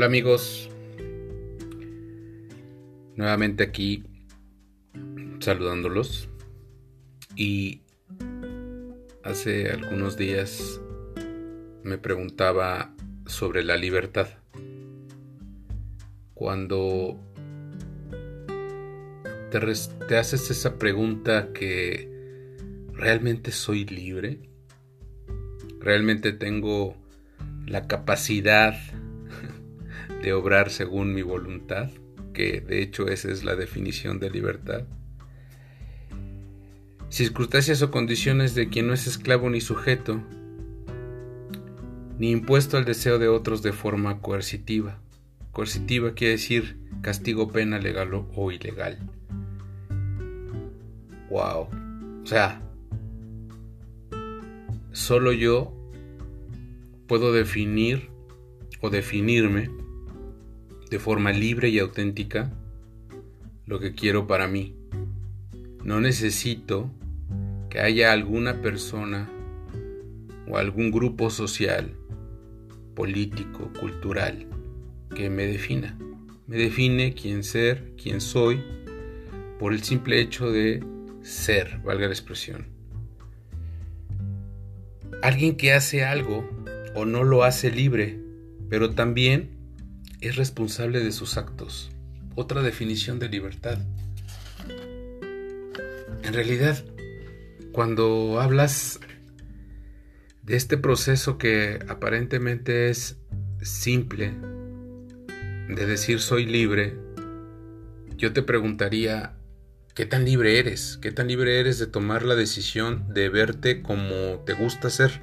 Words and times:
Hola 0.00 0.06
amigos, 0.06 0.70
nuevamente 3.16 3.64
aquí 3.64 4.02
saludándolos 5.40 6.30
y 7.36 7.82
hace 9.22 9.68
algunos 9.70 10.16
días 10.16 10.80
me 11.82 11.98
preguntaba 11.98 12.94
sobre 13.26 13.62
la 13.62 13.76
libertad. 13.76 14.28
Cuando 16.32 17.20
te, 19.50 19.60
te 20.08 20.16
haces 20.16 20.50
esa 20.50 20.78
pregunta 20.78 21.52
que 21.52 22.08
¿realmente 22.94 23.52
soy 23.52 23.84
libre? 23.84 24.48
¿Realmente 25.78 26.32
tengo 26.32 26.96
la 27.66 27.86
capacidad 27.86 28.78
de 30.22 30.32
obrar 30.32 30.70
según 30.70 31.14
mi 31.14 31.22
voluntad, 31.22 31.90
que 32.32 32.60
de 32.60 32.82
hecho 32.82 33.08
esa 33.08 33.30
es 33.30 33.44
la 33.44 33.56
definición 33.56 34.20
de 34.20 34.30
libertad. 34.30 34.84
Circunstancias 37.08 37.82
o 37.82 37.90
condiciones 37.90 38.54
de 38.54 38.68
quien 38.68 38.86
no 38.86 38.94
es 38.94 39.06
esclavo 39.06 39.50
ni 39.50 39.60
sujeto, 39.60 40.22
ni 42.18 42.30
impuesto 42.30 42.76
al 42.76 42.84
deseo 42.84 43.18
de 43.18 43.28
otros 43.28 43.62
de 43.62 43.72
forma 43.72 44.20
coercitiva. 44.20 45.00
Coercitiva 45.52 46.14
quiere 46.14 46.32
decir 46.32 46.76
castigo, 47.02 47.50
pena 47.50 47.78
legal 47.78 48.10
o 48.14 48.52
ilegal. 48.52 48.98
Wow. 51.30 51.68
O 52.22 52.26
sea, 52.26 52.60
solo 54.92 55.32
yo 55.32 55.72
puedo 57.06 57.32
definir 57.32 58.10
o 58.80 58.90
definirme 58.90 59.79
de 60.90 60.98
forma 60.98 61.32
libre 61.32 61.68
y 61.68 61.78
auténtica 61.78 62.52
lo 63.64 63.78
que 63.78 63.94
quiero 63.94 64.26
para 64.26 64.48
mí. 64.48 64.74
No 65.84 66.00
necesito 66.00 66.90
que 67.70 67.78
haya 67.78 68.12
alguna 68.12 68.60
persona 68.60 69.30
o 70.48 70.58
algún 70.58 70.90
grupo 70.90 71.30
social, 71.30 71.94
político, 72.96 73.72
cultural, 73.78 74.48
que 75.14 75.30
me 75.30 75.46
defina. 75.46 75.96
Me 76.48 76.56
define 76.56 77.14
quién 77.14 77.44
ser, 77.44 77.92
quién 77.96 78.20
soy, 78.20 78.60
por 79.60 79.72
el 79.72 79.84
simple 79.84 80.20
hecho 80.20 80.50
de 80.50 80.82
ser, 81.22 81.78
valga 81.84 82.06
la 82.08 82.12
expresión. 82.12 82.66
Alguien 85.22 85.56
que 85.56 85.72
hace 85.72 86.04
algo 86.04 86.48
o 86.96 87.04
no 87.04 87.22
lo 87.22 87.44
hace 87.44 87.70
libre, 87.70 88.18
pero 88.68 88.90
también 88.90 89.59
es 90.20 90.36
responsable 90.36 91.00
de 91.00 91.12
sus 91.12 91.36
actos. 91.36 91.90
Otra 92.34 92.62
definición 92.62 93.18
de 93.18 93.28
libertad. 93.28 93.78
En 96.22 96.34
realidad, 96.34 96.84
cuando 97.72 98.40
hablas 98.40 99.00
de 100.42 100.56
este 100.56 100.76
proceso 100.76 101.38
que 101.38 101.78
aparentemente 101.88 102.90
es 102.90 103.16
simple, 103.62 104.34
de 105.68 105.86
decir 105.86 106.20
soy 106.20 106.46
libre, 106.46 106.96
yo 108.16 108.32
te 108.32 108.42
preguntaría, 108.42 109.34
¿qué 109.94 110.04
tan 110.04 110.24
libre 110.24 110.58
eres? 110.58 110.98
¿Qué 111.00 111.12
tan 111.12 111.28
libre 111.28 111.58
eres 111.58 111.78
de 111.78 111.86
tomar 111.86 112.24
la 112.24 112.34
decisión 112.34 113.12
de 113.14 113.28
verte 113.28 113.80
como 113.80 114.42
te 114.44 114.52
gusta 114.52 114.90
ser? 114.90 115.22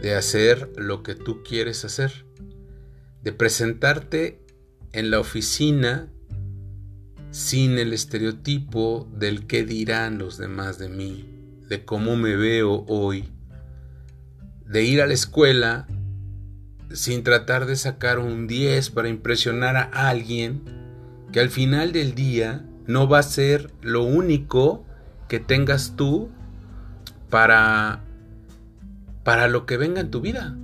De 0.00 0.14
hacer 0.14 0.70
lo 0.76 1.02
que 1.02 1.16
tú 1.16 1.42
quieres 1.42 1.84
hacer 1.84 2.27
de 3.28 3.34
presentarte 3.34 4.40
en 4.92 5.10
la 5.10 5.20
oficina 5.20 6.08
sin 7.30 7.78
el 7.78 7.92
estereotipo 7.92 9.06
del 9.12 9.46
qué 9.46 9.66
dirán 9.66 10.16
los 10.16 10.38
demás 10.38 10.78
de 10.78 10.88
mí, 10.88 11.28
de 11.68 11.84
cómo 11.84 12.16
me 12.16 12.36
veo 12.36 12.86
hoy, 12.88 13.28
de 14.64 14.82
ir 14.82 15.02
a 15.02 15.06
la 15.06 15.12
escuela 15.12 15.86
sin 16.90 17.22
tratar 17.22 17.66
de 17.66 17.76
sacar 17.76 18.18
un 18.18 18.46
10 18.46 18.88
para 18.92 19.10
impresionar 19.10 19.76
a 19.76 20.08
alguien 20.08 20.62
que 21.30 21.40
al 21.40 21.50
final 21.50 21.92
del 21.92 22.14
día 22.14 22.64
no 22.86 23.10
va 23.10 23.18
a 23.18 23.24
ser 23.24 23.70
lo 23.82 24.04
único 24.04 24.86
que 25.28 25.38
tengas 25.38 25.96
tú 25.96 26.30
para 27.28 28.04
para 29.22 29.48
lo 29.48 29.66
que 29.66 29.76
venga 29.76 30.00
en 30.00 30.10
tu 30.10 30.22
vida. 30.22 30.56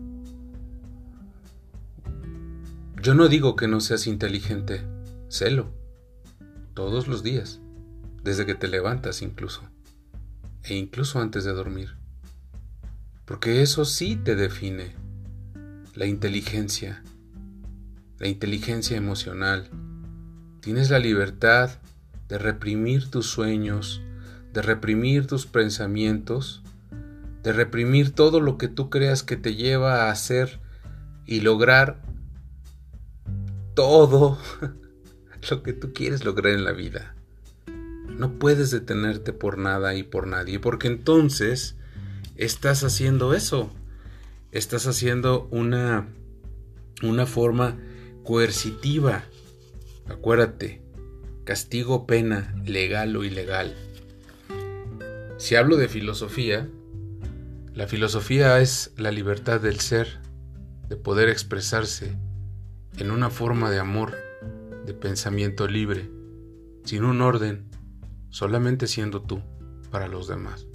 Yo 3.05 3.13
no 3.13 3.29
digo 3.29 3.55
que 3.55 3.69
no 3.69 3.81
seas 3.81 4.07
inteligente, 4.07 4.81
sélo, 5.29 5.71
todos 6.73 7.07
los 7.07 7.23
días, 7.23 7.61
desde 8.23 8.47
que 8.47 8.55
te 8.55 8.67
levantas 8.67 9.21
incluso, 9.21 9.61
e 10.63 10.75
incluso 10.75 11.21
antes 11.21 11.45
de 11.45 11.53
dormir, 11.53 11.99
porque 13.27 13.61
eso 13.61 13.85
sí 13.85 14.17
te 14.17 14.37
define, 14.37 14.95
la 15.95 16.07
inteligencia, 16.07 17.05
la 18.19 18.29
inteligencia 18.29 18.97
emocional. 18.97 19.69
Tienes 20.61 20.89
la 20.89 20.99
libertad 20.99 21.73
de 22.29 22.39
reprimir 22.39 23.11
tus 23.11 23.27
sueños, 23.27 24.01
de 24.55 24.63
reprimir 24.63 25.27
tus 25.27 25.45
pensamientos, 25.45 26.63
de 27.43 27.53
reprimir 27.53 28.13
todo 28.13 28.41
lo 28.41 28.57
que 28.57 28.69
tú 28.69 28.89
creas 28.89 29.23
que 29.23 29.37
te 29.37 29.55
lleva 29.57 30.07
a 30.07 30.11
hacer 30.11 30.59
y 31.27 31.43
lograr 31.43 32.04
todo 33.75 34.39
lo 35.51 35.63
que 35.63 35.73
tú 35.73 35.93
quieres 35.93 36.25
lograr 36.25 36.55
en 36.55 36.65
la 36.65 36.73
vida. 36.73 37.15
No 38.09 38.39
puedes 38.39 38.71
detenerte 38.71 39.33
por 39.33 39.59
nada 39.59 39.95
y 39.95 40.03
por 40.03 40.27
nadie, 40.27 40.61
porque 40.61 40.87
entonces 40.87 41.77
estás 42.37 42.85
haciendo 42.85 43.35
eso. 43.35 43.71
Estás 44.53 44.87
haciendo 44.87 45.49
una, 45.51 46.09
una 47.03 47.27
forma 47.27 47.77
coercitiva. 48.23 49.25
Acuérdate, 50.07 50.81
castigo, 51.45 52.07
pena, 52.07 52.55
legal 52.65 53.17
o 53.17 53.25
ilegal. 53.25 53.75
Si 55.39 55.57
hablo 55.57 55.77
de 55.77 55.89
filosofía, 55.89 56.69
la 57.75 57.89
filosofía 57.89 58.61
es 58.61 58.93
la 58.97 59.11
libertad 59.11 59.61
del 59.61 59.81
ser, 59.81 60.21
de 60.89 60.97
poder 60.97 61.29
expresarse, 61.29 62.17
en 62.97 63.11
una 63.11 63.31
forma 63.31 63.71
de 63.71 63.79
amor, 63.79 64.15
de 64.87 64.95
pensamiento 64.95 65.67
libre, 65.67 66.11
sin 66.85 67.05
un 67.05 67.21
orden, 67.23 67.69
solamente 68.31 68.87
siendo 68.87 69.23
tú 69.23 69.43
para 69.91 70.09
los 70.09 70.29
demás. 70.29 70.67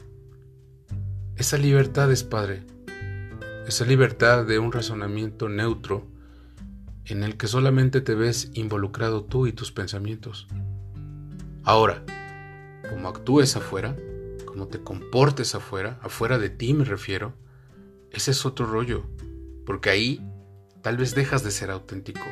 Esa 1.36 1.58
libertad 1.58 2.12
es, 2.12 2.24
Padre, 2.24 2.66
esa 3.68 3.86
libertad 3.86 4.46
de 4.46 4.60
un 4.60 4.72
razonamiento 4.72 5.48
neutro 5.48 6.08
en 7.06 7.24
el 7.24 7.38
que 7.38 7.48
solamente 7.48 8.02
te 8.02 8.16
ves 8.16 8.52
involucrado 8.54 9.24
tú 9.24 9.48
y 9.48 9.54
tus 9.54 9.72
pensamientos. 9.72 10.48
Ahora, 11.64 12.04
como 12.90 13.08
actúes 13.08 13.56
afuera, 13.56 13.96
como 14.46 14.68
te 14.68 14.80
comportes 14.80 15.56
afuera, 15.56 16.00
afuera 16.02 16.38
de 16.38 16.50
ti 16.50 16.74
me 16.74 16.84
refiero, 16.84 17.34
ese 18.12 18.32
es 18.32 18.46
otro 18.46 18.66
rollo, 18.66 19.06
porque 19.66 19.90
ahí 19.90 20.28
Tal 20.82 20.98
vez 20.98 21.16
dejas 21.16 21.44
de 21.44 21.52
ser 21.52 21.72
auténtico. 21.72 22.26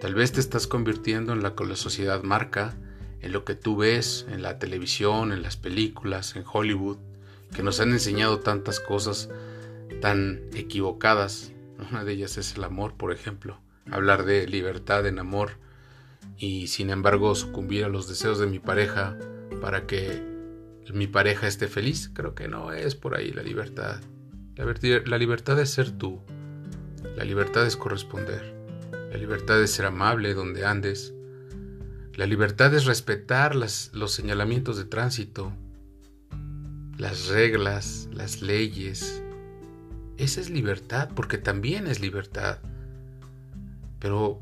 Tal 0.00 0.14
vez 0.14 0.32
te 0.32 0.40
estás 0.40 0.66
convirtiendo 0.66 1.32
en 1.32 1.42
lo 1.42 1.54
que 1.54 1.64
la 1.64 1.76
sociedad 1.76 2.22
marca, 2.22 2.74
en 3.20 3.32
lo 3.32 3.44
que 3.44 3.54
tú 3.54 3.76
ves 3.76 4.26
en 4.30 4.42
la 4.42 4.58
televisión, 4.58 5.32
en 5.32 5.42
las 5.42 5.56
películas, 5.56 6.36
en 6.36 6.44
Hollywood, 6.50 6.98
que 7.54 7.62
nos 7.62 7.80
han 7.80 7.92
enseñado 7.92 8.40
tantas 8.40 8.80
cosas 8.80 9.30
tan 10.00 10.42
equivocadas. 10.54 11.52
Una 11.90 12.04
de 12.04 12.12
ellas 12.12 12.36
es 12.36 12.56
el 12.56 12.64
amor, 12.64 12.94
por 12.96 13.12
ejemplo. 13.12 13.58
Hablar 13.90 14.24
de 14.24 14.46
libertad 14.46 15.06
en 15.06 15.18
amor 15.18 15.52
y 16.36 16.68
sin 16.68 16.90
embargo 16.90 17.34
sucumbir 17.34 17.84
a 17.84 17.88
los 17.88 18.08
deseos 18.08 18.38
de 18.38 18.46
mi 18.46 18.58
pareja 18.58 19.16
para 19.60 19.86
que 19.86 20.22
mi 20.92 21.06
pareja 21.06 21.46
esté 21.46 21.68
feliz. 21.68 22.10
Creo 22.12 22.34
que 22.34 22.48
no 22.48 22.72
es 22.72 22.94
por 22.94 23.16
ahí 23.16 23.32
la 23.32 23.42
libertad. 23.42 24.00
La, 24.56 25.18
libertad 25.18 25.58
es 25.60 25.70
ser 25.70 25.92
tú. 25.92 26.20
La 27.16 27.24
libertad 27.24 27.66
es 27.66 27.76
corresponder. 27.76 28.54
La 29.10 29.18
libertad 29.18 29.62
es 29.62 29.72
ser 29.72 29.84
amable 29.84 30.32
donde 30.32 30.64
andes. 30.64 31.12
La 32.14 32.24
libertad 32.24 32.74
es 32.74 32.86
respetar 32.86 33.54
los 33.54 34.12
señalamientos 34.12 34.78
de 34.78 34.86
tránsito, 34.86 35.52
las 36.96 37.28
reglas, 37.28 38.08
las 38.12 38.40
leyes. 38.40 39.22
Esa 40.16 40.40
es 40.40 40.48
libertad, 40.48 41.10
porque 41.14 41.36
también 41.36 41.86
es 41.86 42.00
libertad. 42.00 42.60
Pero 43.98 44.40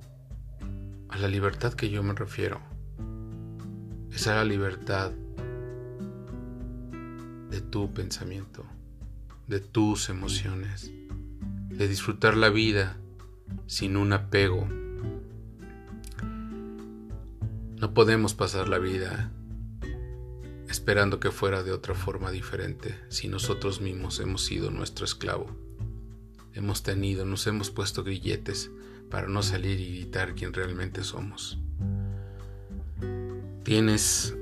a 1.08 1.18
la 1.18 1.26
libertad 1.26 1.74
que 1.74 1.90
yo 1.90 2.04
me 2.04 2.14
refiero 2.14 2.60
es 4.12 4.28
a 4.28 4.36
la 4.36 4.44
libertad 4.44 5.10
de 7.50 7.60
tu 7.60 7.92
pensamiento, 7.92 8.64
de 9.48 9.58
tus 9.58 10.08
emociones 10.08 10.92
de 11.70 11.88
disfrutar 11.88 12.36
la 12.36 12.50
vida 12.50 12.98
sin 13.66 13.96
un 13.96 14.12
apego. 14.12 14.68
No 17.80 17.94
podemos 17.94 18.34
pasar 18.34 18.68
la 18.68 18.78
vida 18.78 19.32
esperando 20.68 21.18
que 21.18 21.30
fuera 21.30 21.62
de 21.62 21.72
otra 21.72 21.94
forma 21.94 22.30
diferente 22.30 22.94
si 23.08 23.28
nosotros 23.28 23.80
mismos 23.80 24.20
hemos 24.20 24.44
sido 24.44 24.70
nuestro 24.70 25.04
esclavo. 25.04 25.50
Hemos 26.52 26.82
tenido, 26.82 27.24
nos 27.24 27.46
hemos 27.46 27.70
puesto 27.70 28.04
grilletes 28.04 28.70
para 29.08 29.28
no 29.28 29.42
salir 29.42 29.80
y 29.80 29.96
gritar 29.96 30.34
quién 30.34 30.52
realmente 30.52 31.02
somos. 31.02 31.58
Tienes 33.64 34.36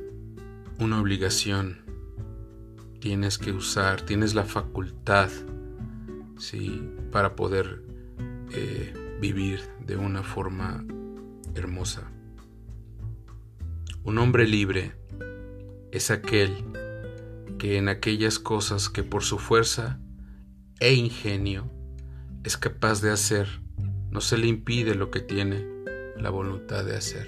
una 0.79 1.01
obligación, 1.01 1.83
tienes 3.01 3.39
que 3.39 3.53
usar, 3.53 4.03
tienes 4.03 4.35
la 4.35 4.45
facultad, 4.45 5.31
sí, 6.39 6.83
para 7.11 7.37
poder 7.37 7.83
eh, 8.53 8.95
vivir 9.21 9.61
de 9.87 9.97
una 9.97 10.23
forma 10.23 10.85
hermosa. 11.55 12.11
Un 14.05 14.19
hombre 14.19 14.47
libre 14.47 14.93
es 15.93 16.11
aquel 16.11 16.65
que 17.59 17.77
en 17.77 17.89
aquellas 17.89 18.39
cosas 18.39 18.89
que 18.89 19.03
por 19.03 19.23
su 19.23 19.39
fuerza 19.39 20.01
e 20.81 20.95
ingenio 20.95 21.71
es 22.45 22.57
capaz 22.57 23.03
de 23.03 23.11
hacer, 23.11 23.49
no 24.11 24.21
se 24.21 24.39
le 24.39 24.47
impide 24.47 24.95
lo 24.95 25.11
que 25.11 25.21
tiene 25.21 25.67
la 26.17 26.31
voluntad 26.31 26.85
de 26.85 26.97
hacer. 26.97 27.27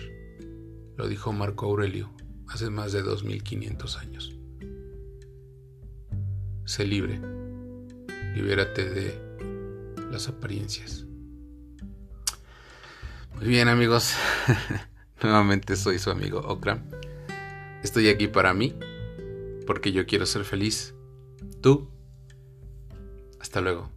Lo 0.96 1.08
dijo 1.08 1.32
Marco 1.32 1.66
Aurelio 1.66 2.10
hace 2.48 2.70
más 2.70 2.92
de 2.92 3.02
2500 3.02 3.96
años. 3.98 4.36
Sé 6.64 6.86
libre, 6.86 7.20
libérate 8.34 8.88
de 8.88 9.29
las 10.10 10.28
apariencias. 10.28 11.06
Muy 13.34 13.46
bien 13.46 13.68
amigos, 13.68 14.14
nuevamente 15.22 15.76
soy 15.76 15.98
su 15.98 16.10
amigo 16.10 16.40
Okram. 16.40 16.82
Estoy 17.82 18.08
aquí 18.08 18.28
para 18.28 18.52
mí, 18.52 18.74
porque 19.66 19.92
yo 19.92 20.04
quiero 20.06 20.26
ser 20.26 20.44
feliz. 20.44 20.94
Tú, 21.62 21.88
hasta 23.40 23.60
luego. 23.60 23.90